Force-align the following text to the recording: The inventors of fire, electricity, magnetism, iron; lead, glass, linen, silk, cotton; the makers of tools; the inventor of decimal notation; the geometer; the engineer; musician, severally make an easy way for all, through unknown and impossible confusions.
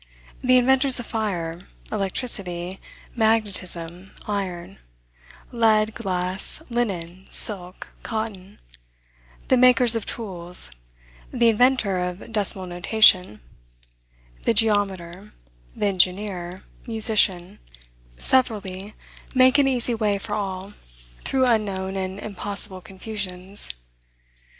The 0.43 0.57
inventors 0.57 0.99
of 0.99 1.05
fire, 1.05 1.59
electricity, 1.91 2.79
magnetism, 3.15 4.15
iron; 4.27 4.79
lead, 5.51 5.93
glass, 5.93 6.59
linen, 6.71 7.27
silk, 7.29 7.89
cotton; 8.01 8.59
the 9.49 9.57
makers 9.57 9.95
of 9.95 10.07
tools; 10.07 10.71
the 11.31 11.49
inventor 11.49 11.99
of 11.99 12.31
decimal 12.31 12.65
notation; 12.65 13.41
the 14.41 14.55
geometer; 14.55 15.33
the 15.75 15.85
engineer; 15.85 16.63
musician, 16.87 17.59
severally 18.15 18.95
make 19.35 19.59
an 19.59 19.67
easy 19.67 19.93
way 19.93 20.17
for 20.17 20.33
all, 20.33 20.73
through 21.23 21.45
unknown 21.45 21.95
and 21.95 22.17
impossible 22.17 22.81
confusions. 22.81 23.69